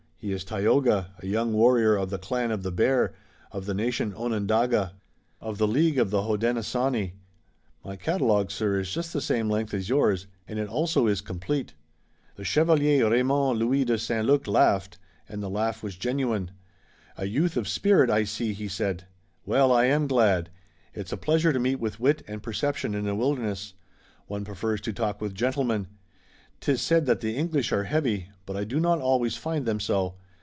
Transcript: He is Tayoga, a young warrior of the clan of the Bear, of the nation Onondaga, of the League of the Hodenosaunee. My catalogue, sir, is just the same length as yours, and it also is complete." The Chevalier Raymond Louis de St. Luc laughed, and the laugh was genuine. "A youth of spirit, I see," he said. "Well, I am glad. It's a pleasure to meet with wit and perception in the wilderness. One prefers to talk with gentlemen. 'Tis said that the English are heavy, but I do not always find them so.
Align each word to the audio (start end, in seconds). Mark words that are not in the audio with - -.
He 0.23 0.31
is 0.33 0.45
Tayoga, 0.45 1.15
a 1.17 1.25
young 1.25 1.51
warrior 1.51 1.95
of 1.95 2.11
the 2.11 2.19
clan 2.19 2.51
of 2.51 2.61
the 2.61 2.71
Bear, 2.71 3.15
of 3.51 3.65
the 3.65 3.73
nation 3.73 4.13
Onondaga, 4.13 4.93
of 5.39 5.57
the 5.57 5.67
League 5.67 5.97
of 5.97 6.11
the 6.11 6.21
Hodenosaunee. 6.21 7.13
My 7.83 7.95
catalogue, 7.95 8.51
sir, 8.51 8.79
is 8.79 8.93
just 8.93 9.13
the 9.13 9.19
same 9.21 9.49
length 9.49 9.73
as 9.73 9.89
yours, 9.89 10.27
and 10.47 10.59
it 10.59 10.67
also 10.69 11.07
is 11.07 11.21
complete." 11.21 11.73
The 12.35 12.43
Chevalier 12.43 13.09
Raymond 13.09 13.57
Louis 13.57 13.83
de 13.83 13.97
St. 13.97 14.27
Luc 14.27 14.45
laughed, 14.45 14.99
and 15.27 15.41
the 15.41 15.49
laugh 15.49 15.81
was 15.81 15.95
genuine. 15.95 16.51
"A 17.17 17.25
youth 17.25 17.57
of 17.57 17.67
spirit, 17.67 18.11
I 18.11 18.23
see," 18.23 18.53
he 18.53 18.67
said. 18.67 19.05
"Well, 19.43 19.71
I 19.71 19.85
am 19.85 20.05
glad. 20.05 20.51
It's 20.93 21.11
a 21.11 21.17
pleasure 21.17 21.51
to 21.51 21.57
meet 21.59 21.79
with 21.79 21.99
wit 21.99 22.21
and 22.27 22.43
perception 22.43 22.93
in 22.93 23.05
the 23.05 23.15
wilderness. 23.15 23.73
One 24.27 24.45
prefers 24.45 24.81
to 24.81 24.93
talk 24.93 25.19
with 25.19 25.33
gentlemen. 25.33 25.87
'Tis 26.63 26.79
said 26.79 27.07
that 27.07 27.21
the 27.21 27.35
English 27.35 27.71
are 27.71 27.85
heavy, 27.85 28.29
but 28.45 28.55
I 28.55 28.65
do 28.65 28.79
not 28.79 29.01
always 29.01 29.35
find 29.35 29.65
them 29.65 29.79
so. 29.79 30.13